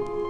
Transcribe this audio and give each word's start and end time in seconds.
Pour 0.00 0.29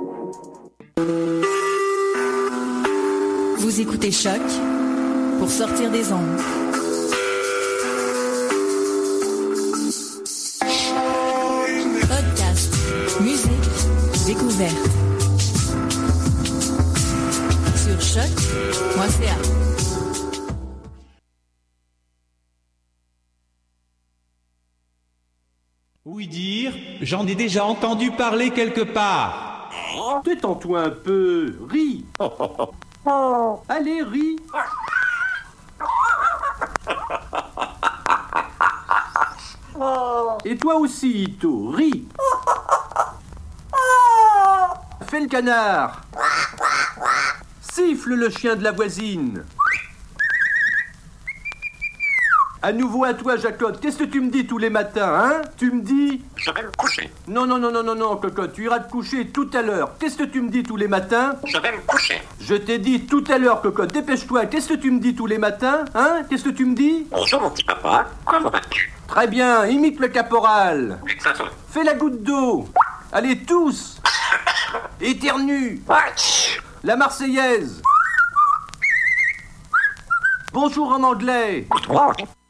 Vous 3.71 3.79
écoutez 3.79 4.11
Choc 4.11 4.41
pour 5.39 5.49
sortir 5.49 5.89
des 5.91 6.11
ondes. 6.11 6.37
Podcast, 12.01 12.75
musique, 13.21 14.27
découverte. 14.27 14.75
Sur 17.77 18.01
choc.ca. 18.01 19.37
Oui 26.03 26.27
dire, 26.27 26.73
j'en 26.99 27.25
ai 27.25 27.35
déjà 27.35 27.63
entendu 27.63 28.11
parler 28.11 28.49
quelque 28.49 28.81
part. 28.81 29.69
Détends-toi 30.25 30.81
un 30.81 30.89
peu, 30.89 31.55
ris. 31.69 32.03
Allez, 33.05 34.03
ris. 34.03 34.37
Et 40.45 40.57
toi 40.57 40.75
aussi, 40.75 41.23
Ito, 41.23 41.69
ris. 41.69 42.07
Fais 45.07 45.19
le 45.19 45.27
canard. 45.27 46.01
Siffle 47.61 48.13
le 48.13 48.29
chien 48.29 48.55
de 48.55 48.63
la 48.63 48.71
voisine. 48.71 49.43
À 52.61 52.71
nouveau 52.71 53.03
à 53.05 53.13
toi, 53.13 53.37
Jacob. 53.37 53.79
Qu'est-ce 53.79 53.97
que 53.97 54.03
tu 54.03 54.21
me 54.21 54.29
dis 54.29 54.45
tous 54.45 54.59
les 54.59 54.69
matins, 54.69 55.15
hein? 55.15 55.41
Tu 55.57 55.71
me 55.71 55.81
dis 55.81 56.23
Je 56.41 56.49
vais 56.49 56.63
me 56.63 56.71
coucher. 56.71 57.11
Non, 57.27 57.45
non, 57.45 57.59
non, 57.59 57.71
non, 57.71 57.83
non, 57.83 57.93
non, 57.93 58.17
Cocotte, 58.17 58.53
tu 58.53 58.63
iras 58.63 58.79
te 58.79 58.89
coucher 58.91 59.27
tout 59.27 59.47
à 59.53 59.61
l'heure. 59.61 59.91
Qu'est-ce 59.99 60.17
que 60.17 60.23
tu 60.23 60.41
me 60.41 60.49
dis 60.49 60.63
tous 60.63 60.75
les 60.75 60.87
matins 60.87 61.35
Je 61.45 61.57
vais 61.59 61.71
me 61.71 61.81
coucher. 61.85 62.19
Je 62.39 62.55
t'ai 62.55 62.79
dit 62.79 63.05
tout 63.05 63.23
à 63.29 63.37
l'heure, 63.37 63.61
Cocotte, 63.61 63.93
dépêche-toi. 63.93 64.47
Qu'est-ce 64.47 64.69
que 64.69 64.73
tu 64.73 64.89
me 64.89 64.99
dis 64.99 65.13
tous 65.13 65.27
les 65.27 65.37
matins 65.37 65.85
Hein? 65.93 66.23
Qu'est-ce 66.27 66.43
que 66.45 66.49
tu 66.49 66.65
me 66.65 66.73
dis? 66.73 67.05
Bonjour 67.11 67.41
mon 67.41 67.51
petit 67.51 67.63
papa, 67.63 68.07
comment 68.25 68.49
vas-tu? 68.49 68.91
Très 69.07 69.27
bien, 69.27 69.67
imite 69.67 69.99
le 69.99 70.07
caporal. 70.07 70.99
Fais 71.69 71.83
la 71.83 71.93
goutte 71.93 72.23
d'eau. 72.23 72.67
Allez, 73.11 73.43
tous. 73.43 74.01
Éternue. 75.01 75.79
La 76.83 76.95
Marseillaise. 76.95 77.83
Bonjour 80.53 80.91
en 80.91 81.03
anglais. 81.03 81.67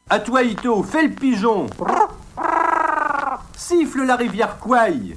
À 0.08 0.18
toi, 0.18 0.42
Ito, 0.42 0.82
fais 0.82 1.02
le 1.02 1.10
pigeon 1.10 1.66
Siffle 3.64 4.02
la 4.02 4.16
rivière 4.16 4.58
Kouai 4.58 5.16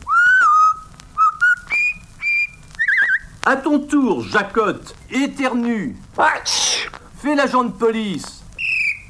À 3.44 3.56
ton 3.56 3.80
tour, 3.80 4.22
Jacotte, 4.22 4.96
éternue 5.10 5.96
Fais 7.18 7.34
l'agent 7.34 7.64
de 7.64 7.72
police 7.72 8.44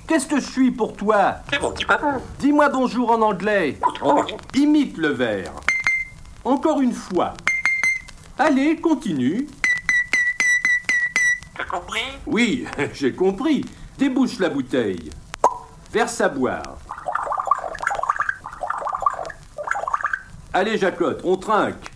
Qu'est-ce 0.07 0.25
que 0.28 0.40
je 0.40 0.50
suis 0.50 0.72
pour 0.72 0.95
toi? 0.95 1.40
Dis-moi 2.40 2.69
bonjour 2.69 3.12
en 3.12 3.22
anglais. 3.22 3.78
Imite 4.53 4.97
le 4.97 5.09
verre. 5.09 5.51
Encore 6.45 6.79
une 6.79 6.94
fois. 6.94 7.34
Allez, 8.40 8.79
continue. 8.79 9.47
T'as 11.57 11.66
compris? 11.66 12.06
Oui, 12.25 12.66
j'ai 12.94 13.13
compris. 13.13 13.66
Débouche 13.97 14.40
la 14.40 14.47
bouteille. 14.47 15.09
Verse 15.91 16.22
à 16.22 16.29
boire. 16.29 16.78
Allez, 20.58 20.78
Jacotte, 20.78 21.20
on 21.26 21.36
trinque. 21.36 21.92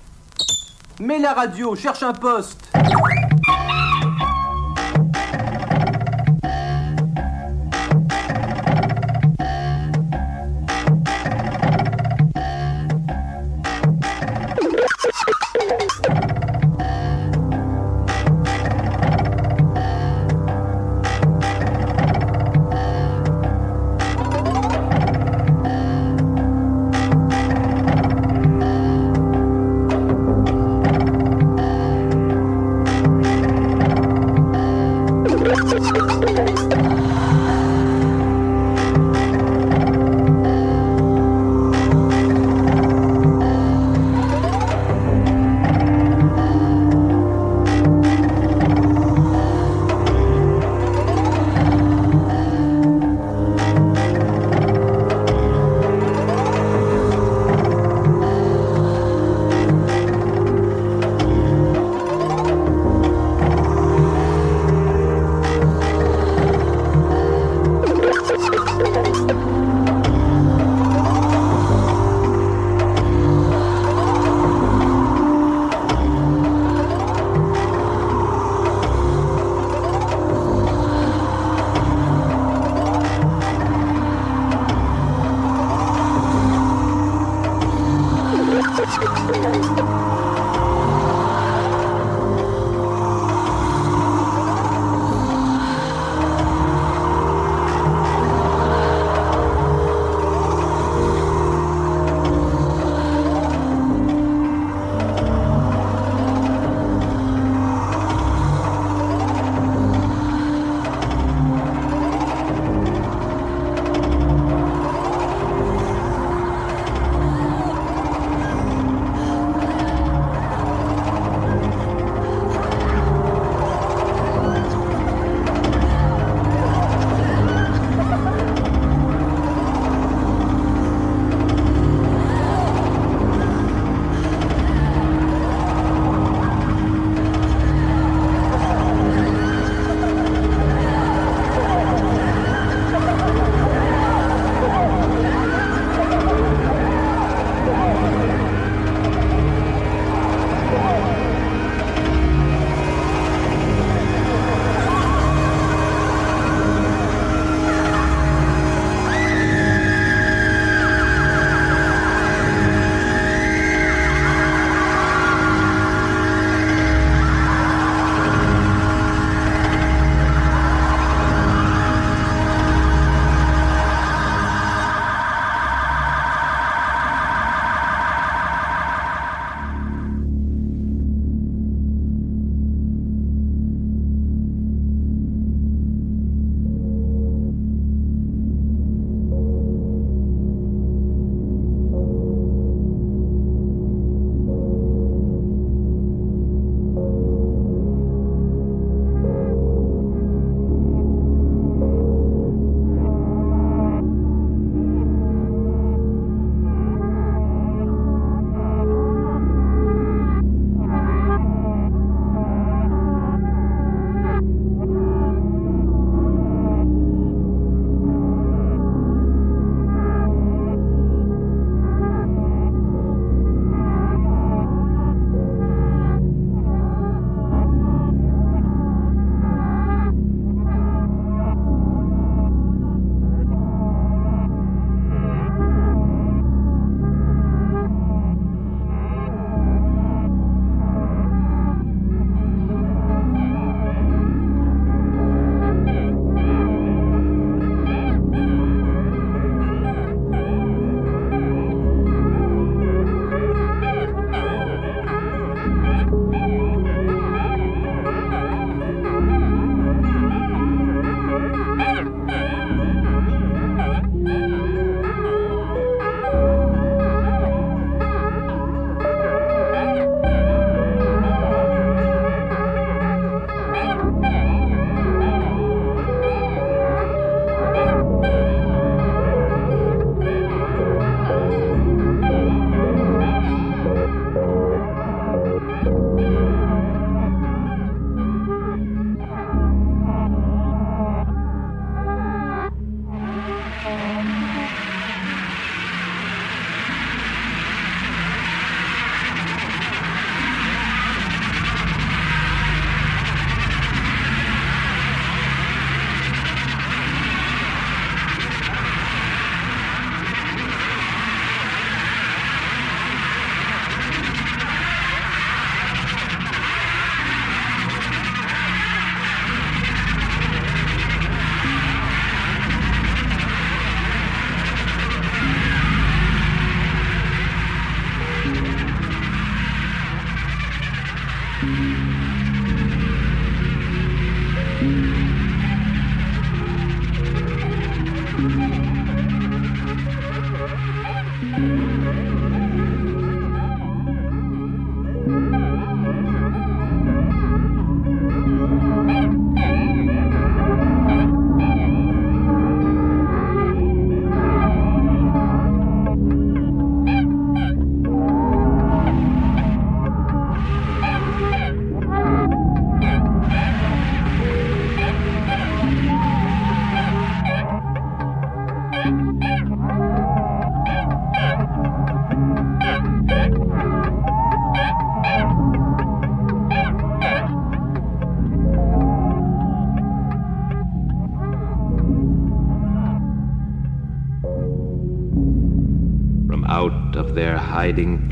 Mets 0.99 1.19
la 1.19 1.31
radio, 1.31 1.77
cherche 1.77 2.03
un 2.03 2.11
poste. 2.11 2.69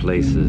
places. 0.07 0.46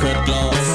Good 0.00 0.28
love. 0.30 0.69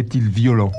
est-il 0.00 0.28
violent 0.28 0.72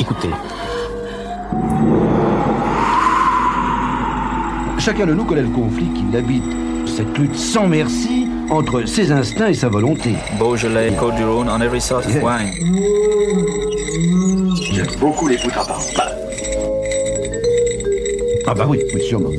Écoutez. 0.00 0.30
Chacun 4.78 5.06
de 5.06 5.12
nous 5.12 5.24
connaît 5.24 5.42
le 5.42 5.48
conflit 5.48 5.86
qui 5.94 6.04
l'habite. 6.10 6.42
Cette 6.86 7.16
lutte 7.18 7.36
sans 7.36 7.68
merci 7.68 8.26
entre 8.50 8.86
ses 8.86 9.12
instincts 9.12 9.48
et 9.48 9.54
sa 9.54 9.68
volonté. 9.68 10.14
Beaujolais, 10.38 10.92
Côte 10.98 11.14
du 11.16 11.24
Rhône, 11.24 11.48
on 11.50 11.60
every 11.60 11.80
sort 11.80 11.98
of 11.98 12.22
wine. 12.22 12.52
J'aime 14.72 14.86
beaucoup 14.98 15.28
les 15.28 15.36
poutres 15.36 15.58
à 15.58 15.66
part. 15.66 15.82
Ah 18.46 18.54
bah 18.54 18.66
oui, 18.68 18.78
oui, 18.94 19.02
sûrement. 19.02 19.30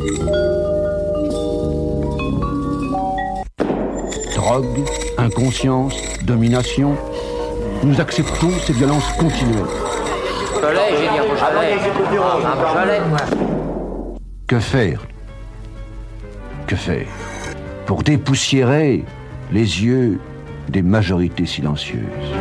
drogue, 4.43 4.83
inconscience, 5.17 5.95
domination. 6.23 6.95
Nous 7.83 7.99
acceptons 8.01 8.51
ces 8.65 8.73
violences 8.73 9.09
continuelles. 9.13 9.63
Que 14.47 14.59
faire? 14.59 15.05
Que 16.67 16.75
faire? 16.75 17.07
Pour 17.85 18.03
dépoussiérer 18.03 19.03
les 19.51 19.83
yeux 19.83 20.19
des 20.69 20.81
majorités 20.81 21.45
silencieuses. 21.45 22.32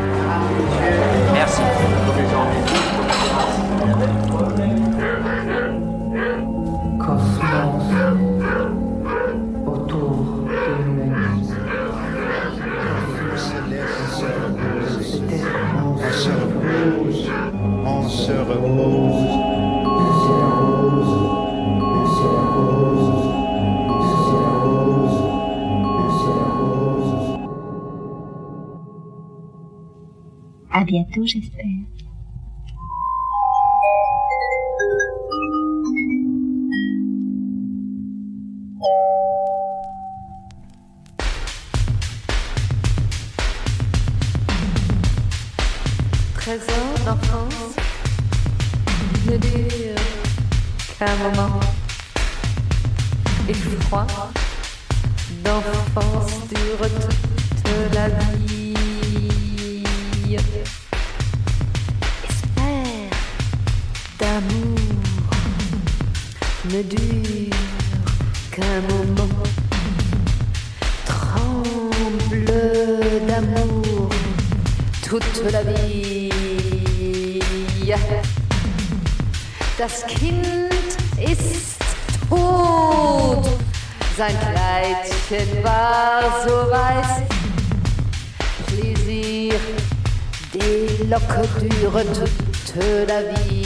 dure 91.60 92.02
toute 92.04 93.08
la 93.08 93.22
vie. 93.22 93.61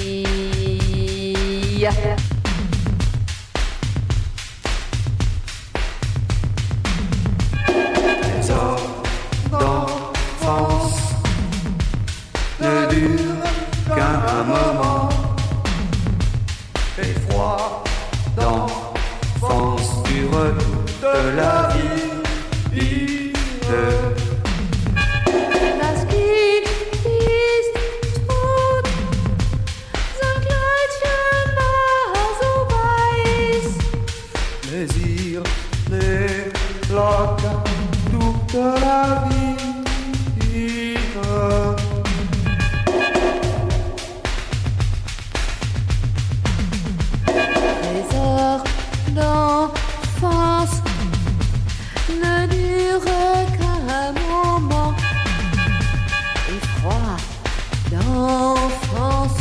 en 58.17 58.55
France 58.69 59.39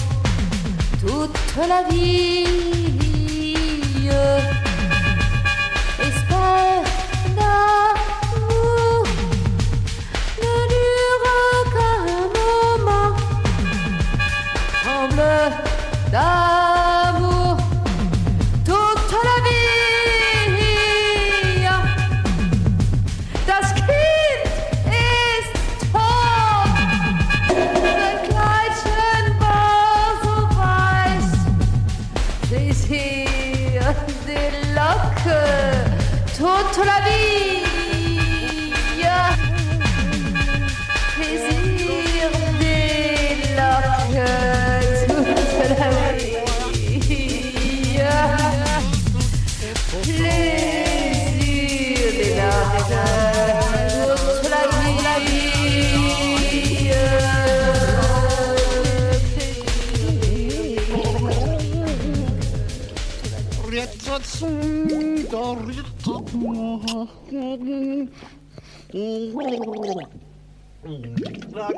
toute 1.01 1.67
la 1.67 1.83
vie. 1.89 2.84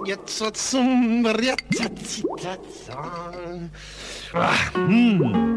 Jetzt 0.05 0.43
zum 0.53 1.25
ah, 2.91 4.75
Hm. 4.75 5.56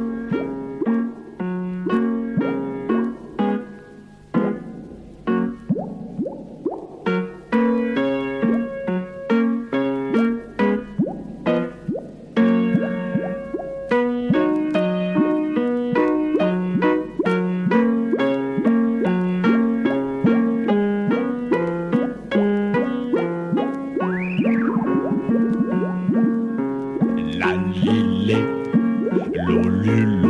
Lonely 29.10 30.29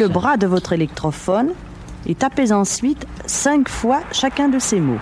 le 0.00 0.08
bras 0.08 0.38
de 0.38 0.46
votre 0.46 0.72
électrophone 0.72 1.50
et 2.06 2.14
tapez 2.14 2.52
ensuite 2.52 3.06
cinq 3.26 3.68
fois 3.68 4.00
chacun 4.12 4.48
de 4.48 4.58
ces 4.58 4.80
mots. 4.80 4.98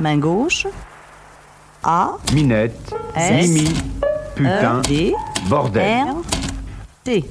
Main 0.00 0.18
gauche. 0.18 0.66
A. 1.82 2.10
Minette, 2.34 2.94
S. 3.14 3.48
Mimi, 3.48 3.68
putain, 4.34 4.80
E, 4.80 4.88
D. 4.88 5.14
bordel. 5.48 6.08
R. 6.08 6.14
T. 7.04 7.24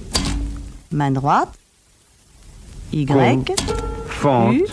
Main 0.91 1.12
droite. 1.12 1.49
Y. 2.91 3.06
Con, 3.06 3.43
Fente, 4.08 4.56
U. 4.56 4.65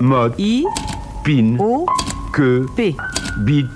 motte, 0.00 0.34
I. 0.40 0.64
pine, 1.22 1.58
O. 1.60 1.86
queue, 2.32 2.66
P. 2.74 2.96
bite, 3.38 3.66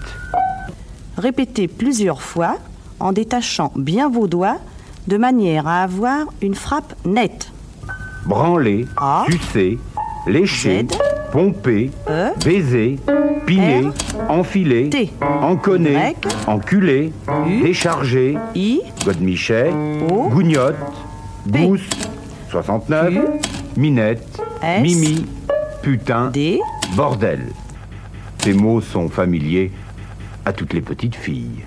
Répétez 1.16 1.68
plusieurs 1.68 2.22
fois 2.22 2.56
en 2.98 3.12
détachant 3.12 3.70
bien 3.76 4.08
vos 4.08 4.26
doigts 4.26 4.58
de 5.06 5.16
manière 5.18 5.68
à 5.68 5.84
avoir 5.84 6.26
une 6.42 6.56
frappe 6.56 6.94
nette. 7.04 7.49
Branler, 8.30 8.86
A. 8.96 9.24
sucer, 9.28 9.78
lécher, 10.26 10.86
Z. 10.88 10.98
pomper, 11.32 11.90
E. 12.08 12.30
baiser, 12.44 12.96
piner, 13.44 13.90
enfiler, 14.28 14.88
T. 14.88 15.10
enconner, 15.42 16.14
enculer, 16.46 17.12
décharger, 17.60 18.38
I. 18.54 18.82
godemichet, 19.04 19.70
O. 20.08 20.28
gougnotte, 20.28 20.76
P. 21.52 21.66
gousse, 21.66 21.90
69, 22.50 23.14
minette, 23.76 24.40
S. 24.62 24.80
mimi, 24.80 25.26
putain, 25.82 26.30
D. 26.30 26.60
bordel. 26.94 27.40
Ces 28.38 28.54
mots 28.54 28.80
sont 28.80 29.08
familiers 29.08 29.72
à 30.46 30.52
toutes 30.52 30.72
les 30.72 30.80
petites 30.80 31.16
filles. 31.16 31.64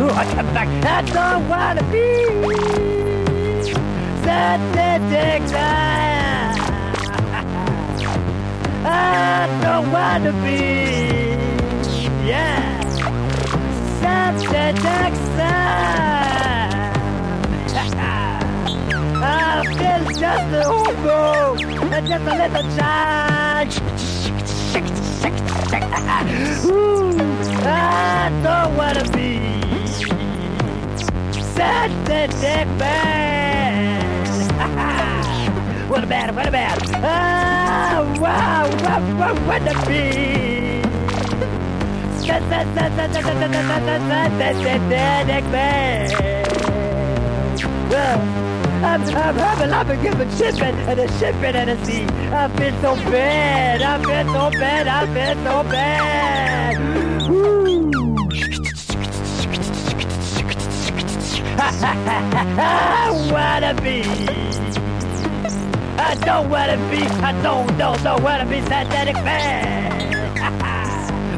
I 0.00 1.02
don't 1.12 1.48
wanna 1.48 1.82
be. 1.90 2.28
Now. 5.50 6.54
I 8.84 9.48
don't 9.60 9.90
wanna 9.90 10.32
be, 10.44 10.58
yeah, 12.26 12.80
sound. 14.00 14.38
I 19.20 19.64
feel 19.76 20.02
just 20.14 20.52
a 20.54 20.62
hobo, 20.64 21.56
just 21.56 22.12
a 22.12 22.34
little 22.36 22.66
child. 22.76 23.68
Ooh, 26.66 27.18
I 27.64 28.30
don't 28.44 28.76
wanna 28.76 29.04
be 29.16 29.37
bad, 31.58 31.90
bad, 32.06 32.30
bad, 32.40 32.78
bad. 32.78 34.14
what 35.90 36.04
a 36.04 36.06
bad, 36.06 36.34
what 36.36 36.46
a 36.46 36.50
bad. 36.52 36.78
Ah, 36.94 38.16
wow, 38.20 38.70
wow, 38.84 39.00
wow, 39.18 39.34
what 39.46 39.62
a 39.62 39.74
bee. 39.86 40.82
That, 42.28 42.42
that, 42.50 42.66
that, 42.74 42.96
that, 42.96 43.12
that, 43.12 43.24
that, 43.24 43.24
that, 43.24 43.50
that, 43.50 44.02
that, 44.38 44.54
that, 44.62 44.80
that, 44.90 45.26
that, 45.26 45.44
bad. 45.52 46.08
Well, 47.90 48.20
I'm, 48.84 49.02
I'm 49.02 49.34
having, 49.34 49.72
I've 49.72 49.88
been 49.88 50.02
giving 50.02 50.30
shipping 50.36 50.76
and 50.88 51.00
a 51.00 51.08
shipping 51.18 51.56
and 51.56 51.70
a 51.70 51.84
sea. 51.84 52.04
I've 52.32 52.56
been 52.56 52.80
so 52.80 52.94
bad, 52.94 53.82
I've 53.82 54.02
been 54.02 54.26
so 54.28 54.50
bad, 54.50 54.86
I've 54.86 55.12
been 55.12 55.36
so 55.44 55.62
bad. 55.64 56.47
wanna 63.30 63.74
be. 63.82 64.00
I 65.98 66.14
don't 66.24 66.48
wanna 66.48 66.78
be. 66.90 67.02
I 67.22 67.32
don't, 67.42 67.76
don't, 67.76 68.02
don't 68.02 68.22
wanna 68.22 68.46
be 68.46 68.60
synthetic 68.62 69.14
man. 69.24 70.38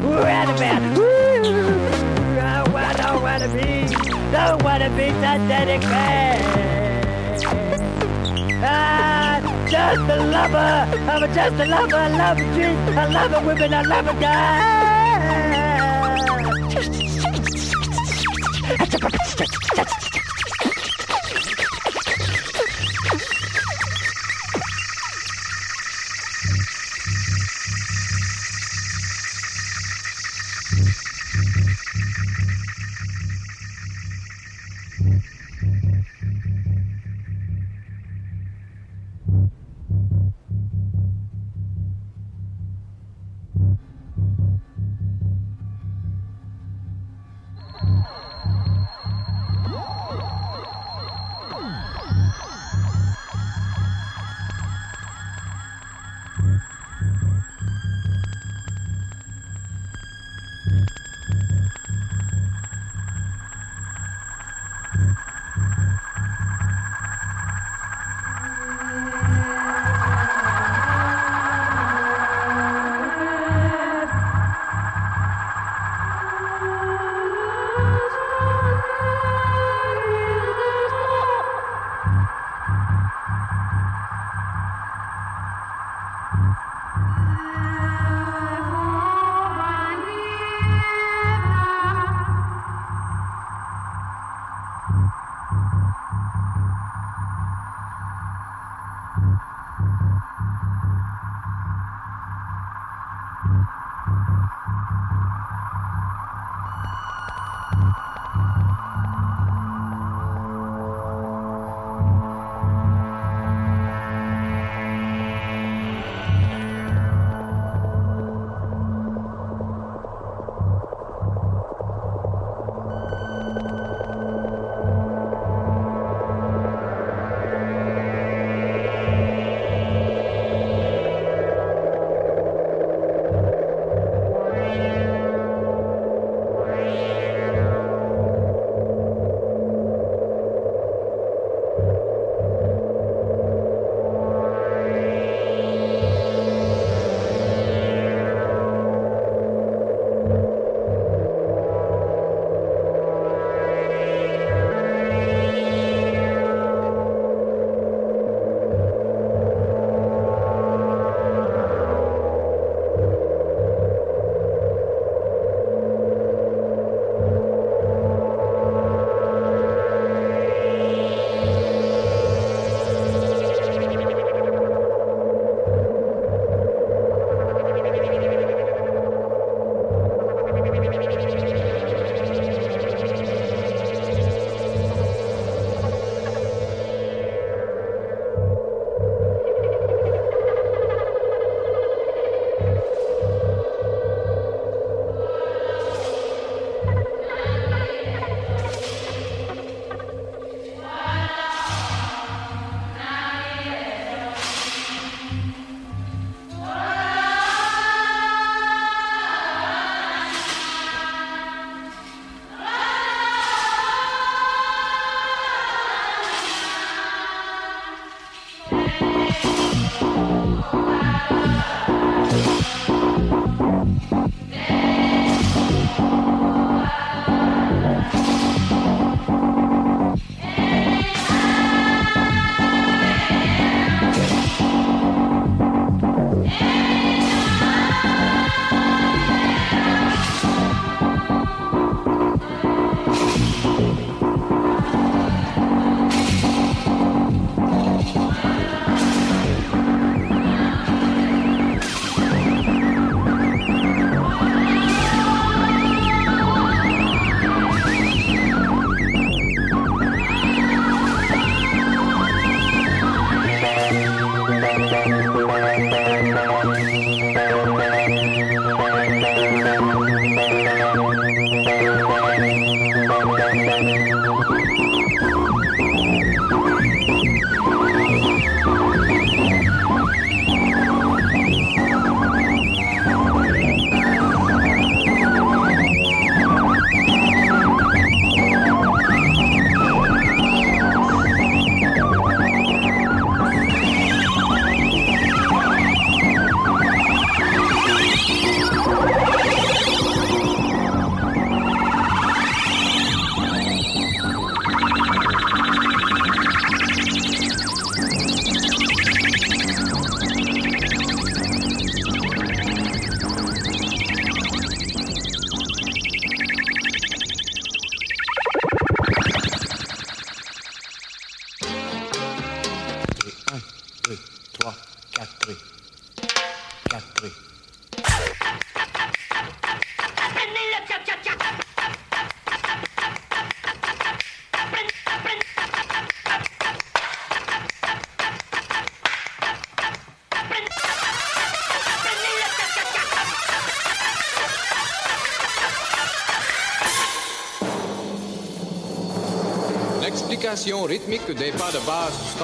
Wanna 0.03 0.57
man. 0.57 0.97
I 2.73 2.93
don't 2.93 3.21
wanna 3.21 3.49
be. 3.49 3.93
Don't 4.31 4.63
wanna 4.63 4.89
be 4.91 5.09
synthetic 5.09 5.81
man. 5.81 6.61
I'm 8.63 9.43
just 9.69 9.99
a 9.99 10.15
lover. 10.15 10.57
I'm 11.11 11.33
just 11.33 11.55
a 11.59 11.65
lover. 11.65 11.95
I 11.97 12.07
love 12.07 12.37
a 12.37 12.53
drink. 12.53 12.97
I 12.97 13.05
love 13.07 13.33
a 13.33 13.45
women. 13.45 13.73
I 13.73 13.81
love 13.81 14.07
a 14.07 14.13
guy. 14.13 14.80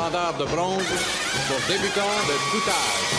Standard 0.08 0.38
de 0.38 0.46
bronze 0.46 0.88
pour 1.48 1.60
débutants 1.68 2.22
de 2.28 2.36
tout 2.52 2.70
âge. 2.70 3.17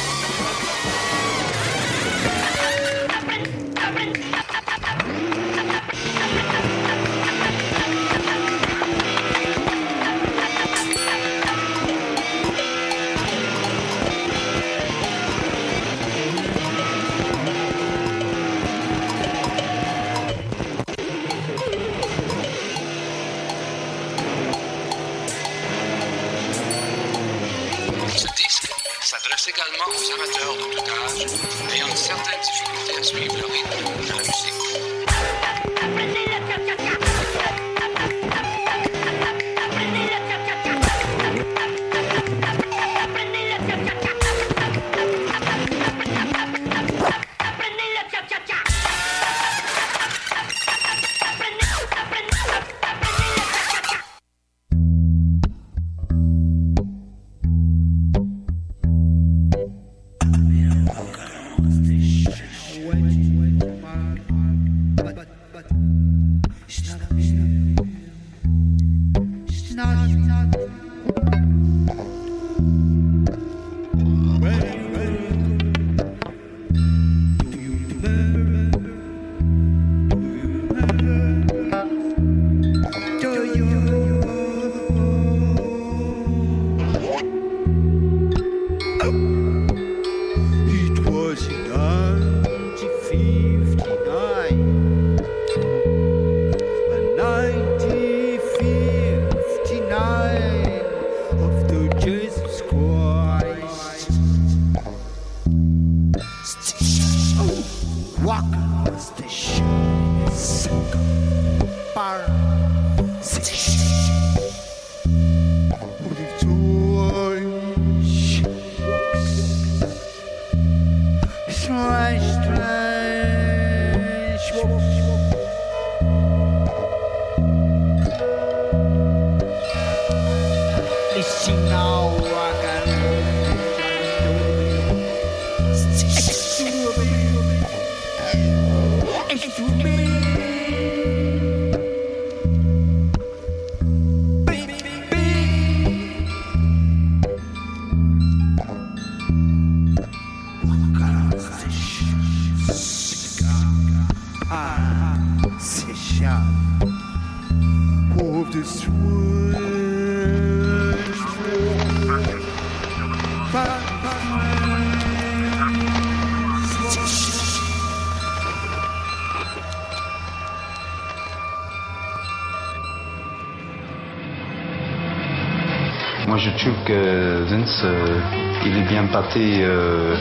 Euh, 177.85 178.21
il 178.65 178.79
est 178.79 178.89
bien 178.89 179.05
parti 179.07 179.61
euh, 179.61 180.15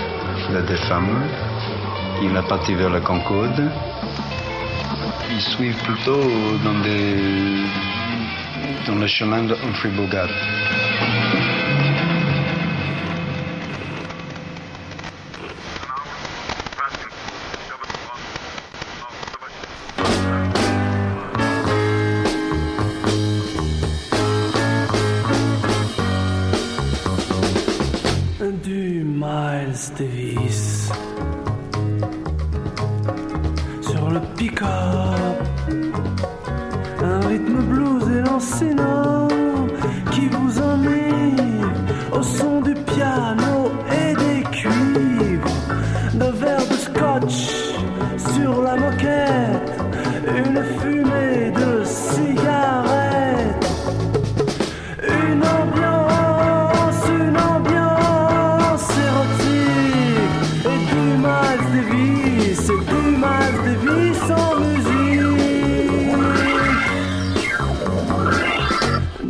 la 0.51 0.61
femmes, 0.75 1.23
il 2.21 2.35
a 2.35 2.43
parti 2.43 2.73
vers 2.73 2.89
la 2.89 2.99
Concorde. 2.99 3.71
Ils 5.31 5.41
suivent 5.41 5.81
plutôt 5.83 6.21
dans, 6.65 6.79
des, 6.83 7.63
dans 8.85 8.95
le 8.95 9.07
chemin 9.07 9.43
de 9.43 9.53
Humphrey 9.53 9.89
Bogart. 9.91 10.27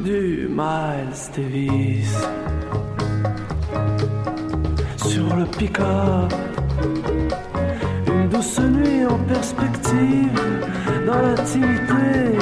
du 0.08 0.48
Miles 0.50 1.22
Davis 1.36 2.14
sur 4.96 5.36
le 5.36 5.46
pick-up. 5.58 6.32
Une 8.08 8.30
douce 8.30 8.60
nuit 8.60 9.06
en 9.06 9.20
perspective 9.34 10.40
dans 11.06 11.22
l'intimité 11.22 12.38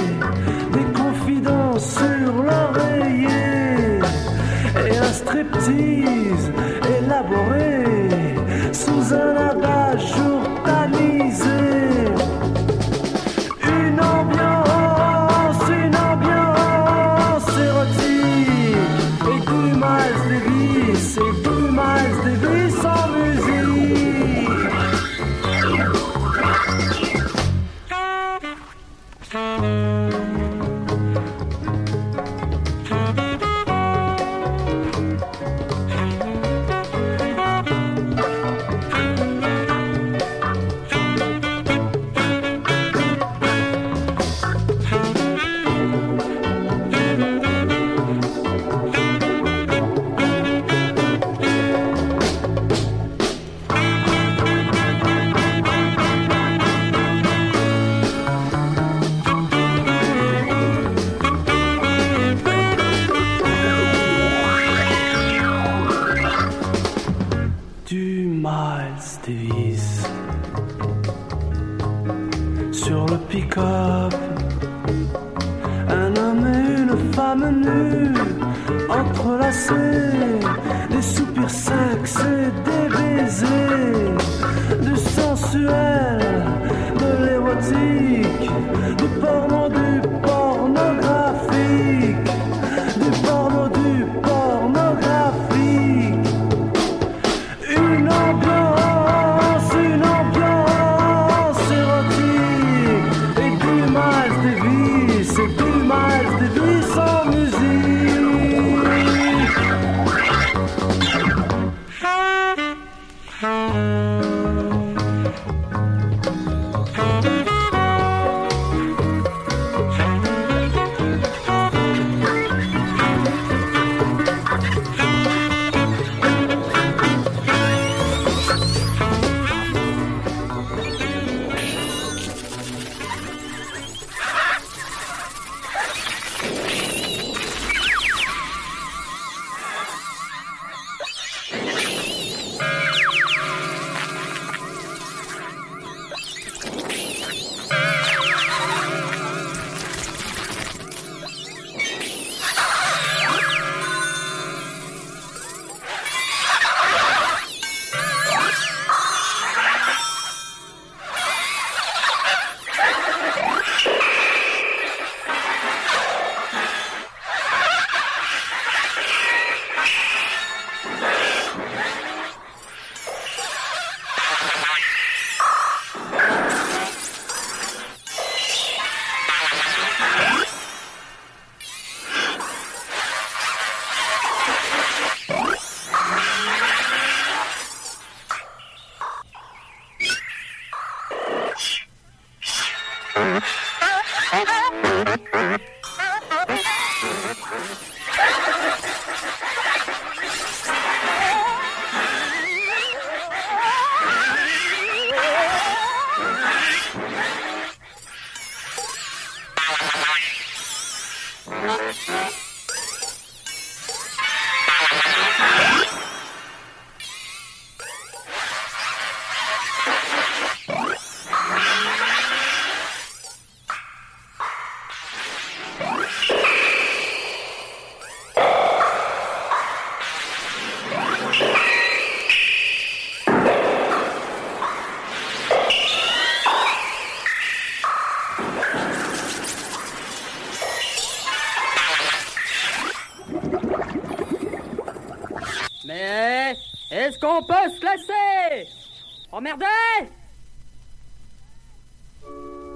des 0.76 0.88
confidences 1.02 1.98
sur 1.98 2.34
l'oreiller 2.48 4.00
et 4.88 4.98
un 4.98 5.14
striptease 5.22 6.52
élaboré 7.00 8.36
sous 8.74 9.12
un 9.12 9.36
abat-jour 9.52 10.42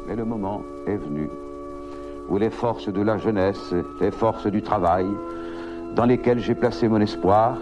Mais 0.07 0.15
le 0.15 0.23
moment 0.23 0.61
est 0.85 0.97
venu 0.97 1.27
où 2.29 2.37
les 2.37 2.51
forces 2.51 2.89
de 2.89 3.01
la 3.01 3.17
jeunesse, 3.17 3.73
les 3.99 4.11
forces 4.11 4.45
du 4.45 4.61
travail, 4.61 5.07
dans 5.95 6.05
lesquelles 6.05 6.37
j'ai 6.37 6.53
placé 6.53 6.87
mon 6.87 7.01
espoir, 7.01 7.57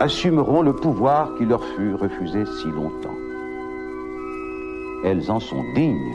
assumeront 0.00 0.60
le 0.60 0.74
pouvoir 0.74 1.34
qui 1.38 1.46
leur 1.46 1.64
fut 1.64 1.94
refusé 1.94 2.44
si 2.44 2.66
longtemps. 2.66 3.16
Elles 5.04 5.30
en 5.30 5.40
sont 5.40 5.64
dignes. 5.74 6.14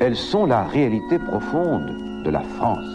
Elles 0.00 0.16
sont 0.16 0.46
la 0.46 0.62
réalité 0.62 1.18
profonde 1.18 2.22
de 2.24 2.30
la 2.30 2.42
France. 2.42 2.86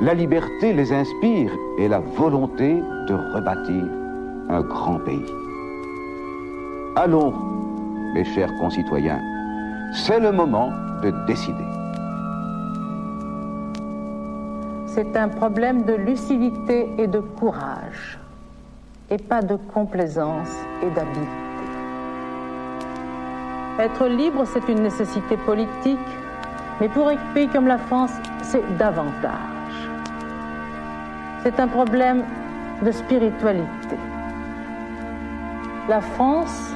La 0.00 0.14
liberté 0.14 0.72
les 0.72 0.90
inspire 0.90 1.52
et 1.78 1.86
la 1.86 1.98
volonté 2.00 2.76
de 3.08 3.14
rebâtir 3.34 3.84
un 4.48 4.62
grand 4.62 4.98
pays. 5.00 5.26
Allons, 6.94 7.32
mes 8.12 8.22
chers 8.22 8.54
concitoyens, 8.58 9.18
c'est 9.94 10.20
le 10.20 10.30
moment 10.30 10.70
de 11.02 11.10
décider. 11.26 11.64
C'est 14.84 15.16
un 15.16 15.28
problème 15.28 15.84
de 15.84 15.94
lucidité 15.94 16.86
et 16.98 17.06
de 17.06 17.20
courage, 17.20 18.18
et 19.08 19.16
pas 19.16 19.40
de 19.40 19.56
complaisance 19.72 20.50
et 20.82 20.90
d'habileté. 20.90 21.30
Être 23.78 24.06
libre, 24.06 24.44
c'est 24.44 24.68
une 24.68 24.82
nécessité 24.82 25.38
politique, 25.38 25.98
mais 26.78 26.90
pour 26.90 27.08
un 27.08 27.16
pays 27.32 27.48
comme 27.48 27.68
la 27.68 27.78
France, 27.78 28.12
c'est 28.42 28.76
davantage. 28.76 29.88
C'est 31.42 31.58
un 31.58 31.68
problème 31.68 32.22
de 32.82 32.92
spiritualité. 32.92 33.96
La 35.88 36.02
France 36.02 36.74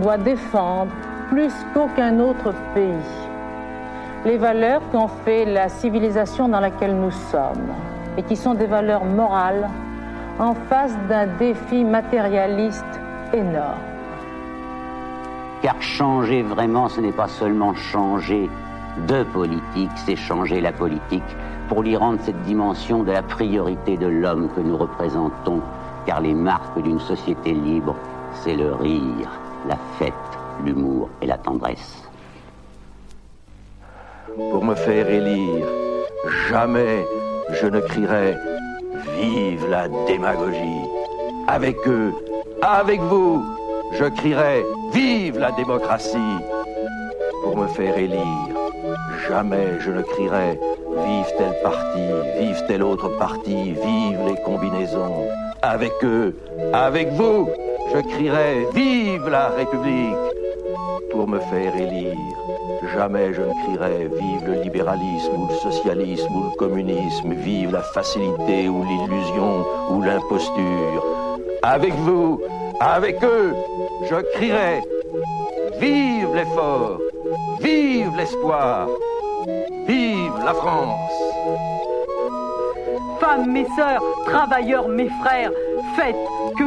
doit 0.00 0.18
défendre 0.18 0.92
plus 1.30 1.52
qu'aucun 1.74 2.18
autre 2.18 2.52
pays 2.74 3.28
les 4.24 4.36
valeurs 4.36 4.82
qui 4.90 4.96
ont 4.96 5.08
fait 5.08 5.44
la 5.44 5.68
civilisation 5.68 6.48
dans 6.48 6.60
laquelle 6.60 6.94
nous 6.94 7.10
sommes 7.10 7.72
et 8.18 8.22
qui 8.22 8.36
sont 8.36 8.54
des 8.54 8.66
valeurs 8.66 9.04
morales 9.04 9.68
en 10.38 10.54
face 10.54 10.96
d'un 11.08 11.26
défi 11.38 11.84
matérialiste 11.84 12.84
énorme. 13.32 13.78
Car 15.62 15.80
changer 15.80 16.42
vraiment, 16.42 16.88
ce 16.88 17.00
n'est 17.00 17.12
pas 17.12 17.28
seulement 17.28 17.74
changer 17.74 18.48
de 19.06 19.22
politique, 19.24 19.90
c'est 19.96 20.16
changer 20.16 20.60
la 20.60 20.72
politique 20.72 21.36
pour 21.68 21.82
lui 21.82 21.96
rendre 21.96 22.18
cette 22.20 22.42
dimension 22.42 23.02
de 23.02 23.12
la 23.12 23.22
priorité 23.22 23.96
de 23.96 24.06
l'homme 24.06 24.48
que 24.54 24.60
nous 24.60 24.76
représentons. 24.76 25.60
Car 26.06 26.20
les 26.20 26.34
marques 26.34 26.80
d'une 26.82 26.98
société 26.98 27.52
libre, 27.52 27.94
c'est 28.32 28.56
le 28.56 28.72
rire, 28.72 29.30
la 29.68 29.76
fête, 29.98 30.14
l'humour 30.64 31.08
et 31.22 31.26
la 31.26 31.38
tendresse. 31.38 32.02
Pour 34.50 34.64
me 34.64 34.74
faire 34.74 35.08
élire, 35.08 35.66
jamais 36.48 37.04
je 37.60 37.66
ne 37.66 37.80
crierai 37.80 38.36
Vive 39.18 39.66
la 39.68 39.88
démagogie. 40.06 40.84
Avec 41.48 41.76
eux, 41.86 42.12
avec 42.62 43.00
vous, 43.00 43.42
je 43.92 44.04
crierai 44.04 44.64
Vive 44.92 45.38
la 45.38 45.52
démocratie. 45.52 46.18
Pour 47.42 47.56
me 47.56 47.66
faire 47.68 47.96
élire, 47.96 48.54
jamais 49.28 49.78
je 49.80 49.90
ne 49.90 50.02
crierai 50.02 50.58
Vive 51.06 51.32
tel 51.38 51.54
parti, 51.62 52.00
vive 52.38 52.64
tel 52.66 52.82
autre 52.82 53.08
parti, 53.16 53.72
vive 53.72 54.20
les 54.26 54.42
combinaisons. 54.44 55.28
Avec 55.62 55.92
eux, 56.02 56.36
avec 56.72 57.12
vous, 57.12 57.48
je 57.92 58.00
crierai 58.00 58.66
Vive 58.74 59.28
la 59.28 59.48
République. 59.48 60.16
Pour 61.10 61.26
me 61.26 61.40
faire 61.40 61.74
élire, 61.76 62.16
jamais 62.94 63.32
je 63.34 63.42
ne 63.42 63.52
crierai 63.64 64.08
Vive 64.08 64.46
le 64.46 64.62
libéralisme 64.62 65.32
ou 65.36 65.48
le 65.48 65.54
socialisme 65.54 66.34
ou 66.34 66.44
le 66.44 66.56
communisme, 66.56 67.32
vive 67.34 67.72
la 67.72 67.82
facilité 67.82 68.68
ou 68.68 68.84
l'illusion 68.84 69.66
ou 69.90 70.02
l'imposture. 70.02 71.02
Avec 71.62 71.94
vous, 71.94 72.40
avec 72.80 73.22
eux, 73.24 73.54
je 74.08 74.16
crierai 74.34 74.82
Vive 75.80 76.34
l'effort, 76.34 76.98
vive 77.60 78.16
l'espoir, 78.16 78.88
vive 79.86 80.32
la 80.44 80.54
France. 80.54 81.10
Femmes, 83.20 83.50
mes 83.50 83.66
sœurs, 83.76 84.02
travailleurs, 84.26 84.88
mes 84.88 85.08
frères, 85.22 85.52
faites 85.96 86.16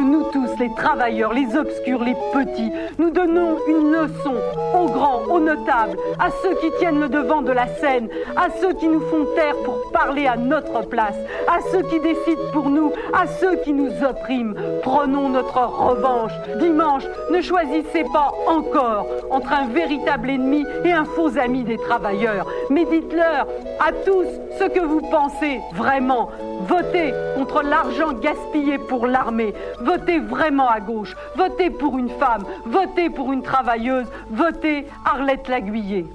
nous 0.04 0.24
tous, 0.32 0.58
les 0.58 0.72
travailleurs, 0.74 1.32
les 1.32 1.56
obscurs, 1.56 2.02
les 2.02 2.16
petits, 2.32 2.70
nous 2.98 3.10
donnons 3.10 3.56
une 3.68 3.90
leçon 3.90 4.34
aux 4.74 4.86
grands, 4.86 5.22
aux 5.30 5.40
notables, 5.40 5.98
à 6.18 6.30
ceux 6.42 6.54
qui 6.56 6.70
tiennent 6.78 7.00
le 7.00 7.08
devant 7.08 7.42
de 7.42 7.52
la 7.52 7.66
scène, 7.66 8.08
à 8.36 8.48
ceux 8.60 8.74
qui 8.74 8.88
nous 8.88 9.00
font 9.00 9.26
taire 9.34 9.56
pour 9.64 9.90
parler 9.92 10.26
à 10.26 10.36
notre 10.36 10.86
place, 10.88 11.16
à 11.48 11.60
ceux 11.70 11.82
qui 11.82 12.00
décident 12.00 12.50
pour 12.52 12.68
nous, 12.68 12.92
à 13.12 13.26
ceux 13.26 13.56
qui 13.56 13.72
nous 13.72 13.90
oppriment. 14.04 14.54
Prenons 14.82 15.28
notre 15.28 15.58
revanche. 15.58 16.32
Dimanche, 16.58 17.04
ne 17.30 17.40
choisissez 17.40 18.04
pas 18.12 18.32
encore 18.46 19.06
entre 19.30 19.52
un 19.52 19.68
véritable 19.68 20.30
ennemi 20.30 20.64
et 20.84 20.92
un 20.92 21.04
faux 21.04 21.38
ami 21.38 21.64
des 21.64 21.78
travailleurs, 21.78 22.46
mais 22.70 22.84
dites-leur 22.84 23.46
à 23.80 23.92
tous 24.04 24.26
ce 24.58 24.64
que 24.64 24.80
vous 24.80 25.00
pensez 25.00 25.60
vraiment. 25.74 26.30
Votez 26.68 27.12
contre 27.36 27.62
l'argent 27.62 28.12
gaspillé 28.12 28.78
pour 28.78 29.06
l'armée. 29.06 29.54
Votez 29.80 30.18
vraiment 30.18 30.68
à 30.68 30.80
gauche. 30.80 31.14
Votez 31.36 31.70
pour 31.70 31.98
une 31.98 32.08
femme. 32.08 32.44
Votez 32.66 33.10
pour 33.10 33.32
une 33.32 33.42
travailleuse. 33.42 34.06
Votez 34.30 34.86
Arlette 35.04 35.48
Laguiller. 35.48 36.06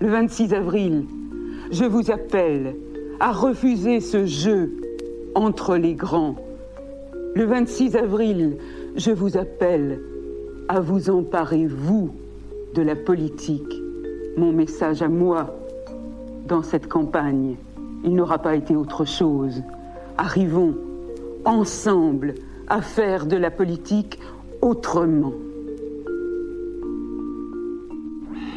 Le 0.00 0.08
26 0.08 0.52
avril, 0.52 1.06
je 1.70 1.84
vous 1.84 2.10
appelle 2.10 2.76
à 3.18 3.32
refuser 3.32 4.00
ce 4.00 4.26
jeu 4.26 4.76
entre 5.34 5.76
les 5.76 5.94
grands. 5.94 6.36
Le 7.34 7.44
26 7.44 7.96
avril, 7.96 8.58
je 8.96 9.10
vous 9.10 9.36
appelle 9.36 10.00
à 10.68 10.80
vous 10.80 11.10
emparer, 11.10 11.66
vous, 11.66 12.10
de 12.74 12.82
la 12.82 12.96
politique. 12.96 13.72
Mon 14.36 14.52
message 14.52 15.00
à 15.00 15.08
moi 15.08 15.54
dans 16.46 16.62
cette 16.62 16.88
campagne, 16.88 17.56
il 18.04 18.14
n'aura 18.14 18.38
pas 18.38 18.54
été 18.54 18.76
autre 18.76 19.04
chose. 19.04 19.62
Arrivons 20.18 20.74
ensemble 21.44 22.34
à 22.68 22.82
faire 22.82 23.26
de 23.26 23.36
la 23.36 23.50
politique 23.50 24.18
autrement. 24.60 25.32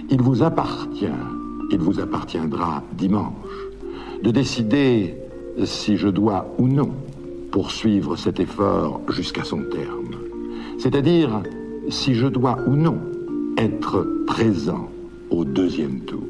Il 0.10 0.22
vous 0.22 0.42
appartient, 0.42 1.06
il 1.72 1.80
vous 1.80 2.00
appartiendra 2.00 2.84
dimanche, 2.94 3.70
de 4.24 4.32
décider 4.32 5.16
si 5.64 5.98
je 5.98 6.08
dois 6.08 6.48
ou 6.58 6.68
non 6.68 6.92
poursuivre 7.52 8.16
cet 8.16 8.40
effort 8.40 9.02
jusqu'à 9.10 9.44
son 9.44 9.64
terme. 9.64 10.16
C'est-à-dire 10.78 11.42
si 11.90 12.16
je 12.16 12.28
dois 12.28 12.58
ou 12.68 12.72
non 12.72 12.98
être 13.58 14.06
présent 14.26 14.90
au 15.30 15.44
deuxième 15.46 16.00
tour. 16.02 16.24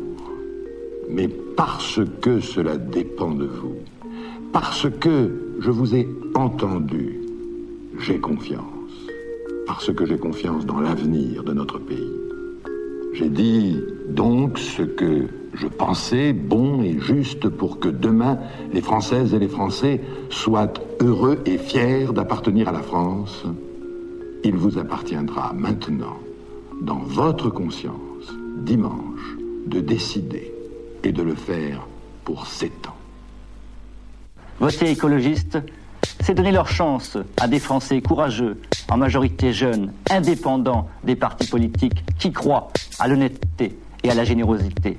Mais 1.10 1.30
parce 1.60 2.00
que 2.22 2.40
cela 2.40 2.78
dépend 2.78 3.32
de 3.32 3.44
vous, 3.44 3.76
parce 4.54 4.88
que 4.90 5.58
je 5.60 5.70
vous 5.70 5.94
ai 5.94 6.08
entendu, 6.34 7.20
j'ai 8.00 8.18
confiance. 8.18 8.64
Parce 9.68 9.92
que 9.92 10.06
j'ai 10.06 10.18
confiance 10.18 10.66
dans 10.66 10.80
l'avenir 10.80 11.44
de 11.44 11.52
notre 11.52 11.78
pays. 11.78 12.14
J'ai 13.12 13.28
dit 13.28 13.78
donc 14.08 14.58
ce 14.58 14.84
que 14.84 15.28
je 15.54 15.68
pensais 15.68 16.32
bon 16.32 16.82
et 16.82 16.98
juste 16.98 17.50
pour 17.50 17.82
que 17.82 17.90
demain 17.90 18.40
les 18.72 18.82
Françaises 18.82 19.34
et 19.34 19.40
les 19.40 19.50
Français 19.50 20.00
soient 20.30 20.72
heureux 21.02 21.40
et 21.46 21.58
fiers 21.58 22.08
d'appartenir 22.14 22.70
à 22.70 22.72
la 22.72 22.84
France. 22.84 23.44
Il 24.46 24.56
vous 24.56 24.78
appartiendra 24.78 25.52
maintenant, 25.52 26.20
dans 26.82 27.00
votre 27.00 27.50
conscience, 27.50 28.34
dimanche, 28.64 29.36
de 29.68 29.82
décider 29.82 30.54
et 31.04 31.12
de 31.12 31.22
le 31.22 31.36
faire 31.36 31.88
pour 32.24 32.48
sept 32.48 32.88
ans. 32.88 32.96
Voter 34.60 34.92
écologiste, 34.92 35.58
c'est 36.20 36.34
donner 36.34 36.52
leur 36.52 36.68
chance 36.68 37.18
à 37.38 37.48
des 37.48 37.60
Français 37.60 38.02
courageux, 38.02 38.62
en 38.90 38.98
majorité 38.98 39.54
jeunes, 39.54 39.94
indépendants 40.10 40.90
des 41.04 41.16
partis 41.16 41.48
politiques, 41.48 42.04
qui 42.18 42.32
croient 42.32 42.72
à 43.00 43.08
l'honnêteté 43.08 43.78
et 44.04 44.12
à 44.12 44.16
la 44.16 44.26
générosité. 44.26 44.98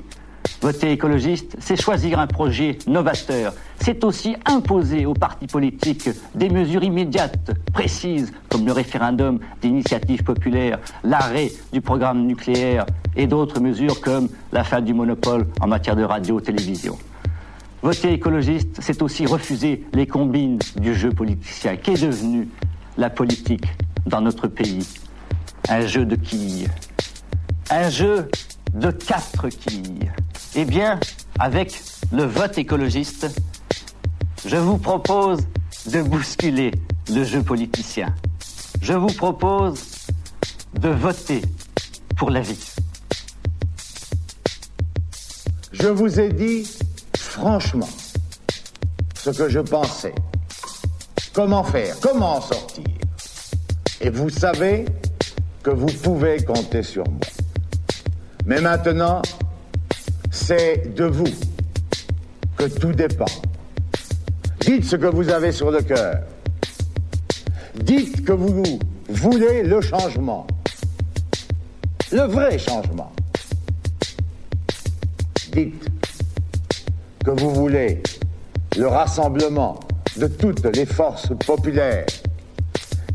Voter 0.60 0.92
écologiste, 0.92 1.56
c'est 1.58 1.80
choisir 1.80 2.18
un 2.18 2.26
projet 2.26 2.76
novateur. 2.86 3.54
C'est 3.80 4.04
aussi 4.04 4.36
imposer 4.44 5.06
aux 5.06 5.14
partis 5.14 5.46
politiques 5.46 6.10
des 6.34 6.50
mesures 6.50 6.84
immédiates, 6.84 7.52
précises, 7.72 8.30
comme 8.50 8.66
le 8.66 8.72
référendum 8.72 9.38
d'initiative 9.62 10.22
populaire, 10.22 10.78
l'arrêt 11.02 11.50
du 11.72 11.80
programme 11.80 12.26
nucléaire 12.26 12.84
et 13.16 13.26
d'autres 13.26 13.58
mesures 13.58 14.02
comme 14.02 14.28
la 14.52 14.62
fin 14.62 14.82
du 14.82 14.92
monopole 14.92 15.46
en 15.62 15.66
matière 15.66 15.96
de 15.96 16.04
radio-télévision. 16.04 16.98
Voter 17.80 18.12
écologiste, 18.12 18.76
c'est 18.80 19.00
aussi 19.00 19.24
refuser 19.24 19.86
les 19.94 20.06
combines 20.06 20.58
du 20.76 20.94
jeu 20.94 21.08
politicien, 21.10 21.76
qui 21.76 21.92
est 21.92 22.02
devenu 22.02 22.48
la 22.98 23.08
politique 23.08 23.64
dans 24.04 24.20
notre 24.20 24.46
pays. 24.46 24.86
Un 25.70 25.86
jeu 25.86 26.04
de 26.04 26.16
quilles. 26.16 26.68
Un 27.70 27.88
jeu 27.88 28.28
de 28.74 28.90
quatre 28.90 29.48
quilles. 29.48 30.12
Eh 30.54 30.64
bien, 30.64 30.98
avec 31.38 31.80
le 32.12 32.24
vote 32.24 32.58
écologiste, 32.58 33.40
je 34.46 34.56
vous 34.56 34.78
propose 34.78 35.40
de 35.86 36.02
bousculer 36.02 36.72
le 37.10 37.24
jeu 37.24 37.42
politicien. 37.42 38.14
Je 38.80 38.92
vous 38.92 39.08
propose 39.08 39.80
de 40.78 40.88
voter 40.88 41.42
pour 42.16 42.30
la 42.30 42.40
vie. 42.40 42.74
Je 45.72 45.88
vous 45.88 46.20
ai 46.20 46.32
dit 46.32 46.68
franchement 47.16 47.88
ce 49.14 49.30
que 49.30 49.48
je 49.48 49.60
pensais. 49.60 50.14
Comment 51.32 51.64
faire? 51.64 51.98
Comment 52.00 52.36
en 52.36 52.40
sortir? 52.40 52.84
Et 54.00 54.10
vous 54.10 54.30
savez 54.30 54.84
que 55.62 55.70
vous 55.70 55.86
pouvez 55.86 56.42
compter 56.44 56.82
sur 56.82 57.04
moi. 57.08 57.20
Mais 58.46 58.60
maintenant, 58.60 59.22
c'est 60.30 60.94
de 60.94 61.04
vous 61.04 61.32
que 62.56 62.64
tout 62.64 62.92
dépend. 62.92 63.26
Dites 64.60 64.84
ce 64.84 64.96
que 64.96 65.06
vous 65.06 65.28
avez 65.28 65.52
sur 65.52 65.70
le 65.70 65.82
cœur. 65.82 66.16
Dites 67.74 68.24
que 68.24 68.32
vous 68.32 68.78
voulez 69.08 69.62
le 69.62 69.80
changement. 69.80 70.46
Le 72.12 72.22
vrai 72.22 72.58
changement. 72.58 73.12
Dites 75.52 75.86
que 77.24 77.30
vous 77.30 77.50
voulez 77.50 78.02
le 78.76 78.86
rassemblement 78.86 79.78
de 80.16 80.26
toutes 80.26 80.64
les 80.76 80.86
forces 80.86 81.32
populaires. 81.46 82.06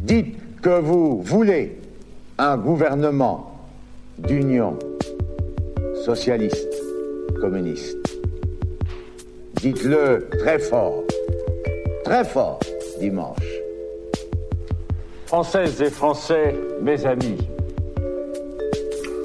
Dites 0.02 0.38
que 0.62 0.80
vous 0.80 1.22
voulez 1.22 1.80
un 2.38 2.58
gouvernement 2.58 3.52
d'union 4.18 4.78
socialiste, 6.06 6.84
communiste. 7.42 7.98
Dites-le 9.56 10.28
très 10.38 10.60
fort, 10.60 11.02
très 12.04 12.24
fort 12.24 12.60
dimanche. 13.00 13.50
Françaises 15.26 15.82
et 15.82 15.90
Français, 15.90 16.56
mes 16.80 17.04
amis, 17.08 17.40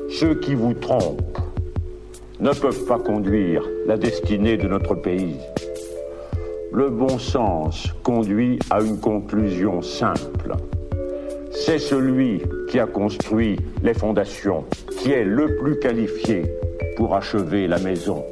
ceux 0.09 0.35
qui 0.37 0.55
vous 0.55 0.73
trompent 0.73 1.39
ne 2.41 2.53
peuvent 2.55 2.87
pas 2.87 2.99
conduire 2.99 3.63
la 3.87 3.99
destinée 3.99 4.57
de 4.57 4.67
notre 4.67 4.95
pays. 4.95 5.37
Le 6.73 6.89
bon 6.89 7.19
sens 7.19 7.89
conduit 8.03 8.59
à 8.71 8.81
une 8.81 8.99
conclusion 8.99 9.83
simple. 9.83 10.55
C'est 11.53 11.79
celui 11.79 12.41
qui 12.71 12.79
a 12.79 12.87
construit 12.87 13.59
les 13.83 13.93
fondations 13.93 14.65
qui 15.03 15.13
est 15.13 15.25
le 15.25 15.57
plus 15.57 15.79
qualifié 15.79 16.45
pour 17.01 17.17
achever 17.17 17.67
la 17.67 17.79
maison. 17.79 18.23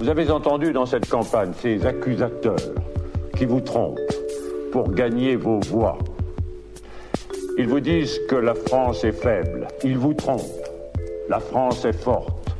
Vous 0.00 0.08
avez 0.08 0.28
entendu 0.28 0.72
dans 0.72 0.86
cette 0.86 1.08
campagne 1.08 1.52
ces 1.60 1.86
accusateurs 1.86 2.74
qui 3.36 3.44
vous 3.44 3.60
trompent 3.60 4.00
pour 4.72 4.90
gagner 4.90 5.36
vos 5.36 5.60
voix. 5.60 5.98
Ils 7.58 7.68
vous 7.68 7.78
disent 7.78 8.18
que 8.28 8.34
la 8.34 8.54
France 8.54 9.04
est 9.04 9.12
faible. 9.12 9.68
Ils 9.84 9.96
vous 9.96 10.14
trompent. 10.14 10.66
La 11.28 11.38
France 11.38 11.84
est 11.84 11.92
forte. 11.92 12.56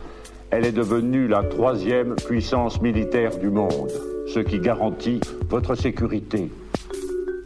Elle 0.52 0.64
est 0.64 0.70
devenue 0.70 1.26
la 1.26 1.42
troisième 1.42 2.14
puissance 2.14 2.80
militaire 2.80 3.36
du 3.38 3.50
monde, 3.50 3.90
ce 4.32 4.38
qui 4.38 4.60
garantit 4.60 5.18
votre 5.50 5.74
sécurité. 5.74 6.52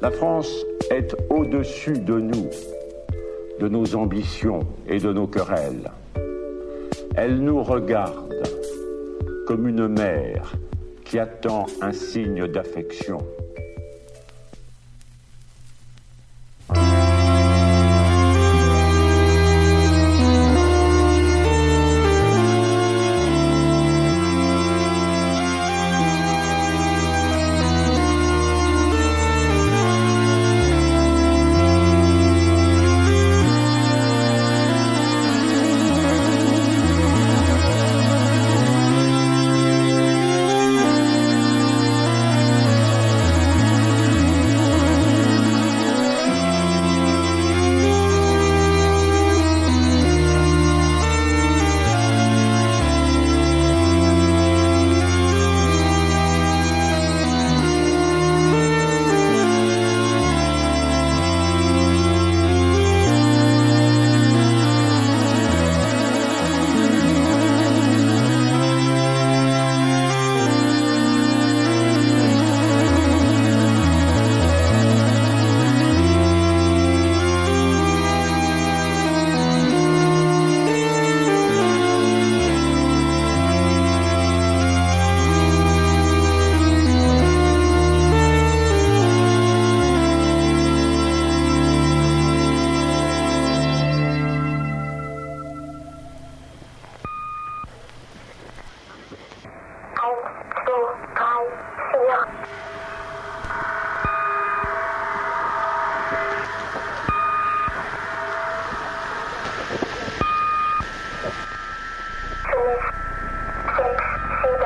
La 0.02 0.10
France 0.10 0.52
est 0.90 1.16
au-dessus 1.30 1.98
de 1.98 2.20
nous, 2.20 2.50
de 3.58 3.68
nos 3.68 3.96
ambitions 3.96 4.66
et 4.86 4.98
de 4.98 5.14
nos 5.14 5.26
querelles. 5.26 5.90
Elle 7.18 7.38
nous 7.40 7.62
regarde 7.62 8.42
comme 9.46 9.66
une 9.66 9.88
mère 9.88 10.52
qui 11.02 11.18
attend 11.18 11.64
un 11.80 11.92
signe 11.92 12.46
d'affection. 12.46 13.18